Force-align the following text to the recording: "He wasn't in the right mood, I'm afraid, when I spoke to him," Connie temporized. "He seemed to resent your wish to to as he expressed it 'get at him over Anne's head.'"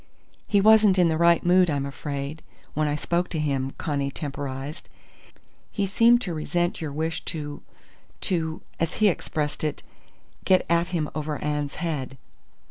"He 0.47 0.59
wasn't 0.59 0.97
in 0.97 1.09
the 1.09 1.15
right 1.17 1.45
mood, 1.45 1.69
I'm 1.69 1.85
afraid, 1.85 2.41
when 2.73 2.87
I 2.87 2.95
spoke 2.95 3.29
to 3.29 3.39
him," 3.39 3.73
Connie 3.77 4.09
temporized. 4.09 4.89
"He 5.71 5.85
seemed 5.85 6.21
to 6.21 6.33
resent 6.33 6.81
your 6.81 6.91
wish 6.91 7.23
to 7.25 7.61
to 8.21 8.63
as 8.79 8.95
he 8.95 9.09
expressed 9.09 9.63
it 9.63 9.83
'get 10.43 10.65
at 10.67 10.87
him 10.87 11.07
over 11.13 11.37
Anne's 11.37 11.75
head.'" 11.75 12.17